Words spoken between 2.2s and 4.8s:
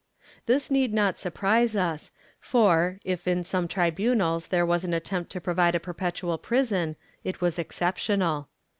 for, if in some tribunals there